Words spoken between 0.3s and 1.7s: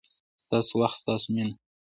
ستاسو وخت، ستاسو مینه